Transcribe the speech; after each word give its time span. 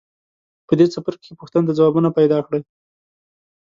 په 0.67 0.73
دې 0.79 0.85
څپرکي 0.93 1.23
کې 1.27 1.39
پوښتنو 1.39 1.67
ته 1.67 1.73
ځوابونه 1.79 2.09
پیداکړئ. 2.17 2.61